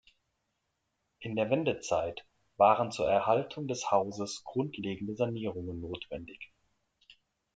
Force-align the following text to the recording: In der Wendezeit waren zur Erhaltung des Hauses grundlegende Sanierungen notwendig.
In 1.19 1.35
der 1.35 1.51
Wendezeit 1.51 2.25
waren 2.57 2.91
zur 2.91 3.07
Erhaltung 3.07 3.67
des 3.67 3.91
Hauses 3.91 4.43
grundlegende 4.43 5.15
Sanierungen 5.15 5.79
notwendig. 5.79 6.51